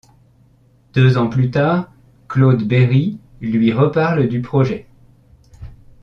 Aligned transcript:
Deux 0.95 1.19
ans 1.19 1.29
plus 1.29 1.51
tard, 1.51 1.93
Claude 2.27 2.63
Berri 2.63 3.19
lui 3.39 3.71
reparle 3.71 4.27
du 4.27 4.41
projet. 4.41 4.87